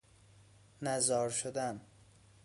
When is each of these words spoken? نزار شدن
نزار 0.81 1.29
شدن 1.29 1.81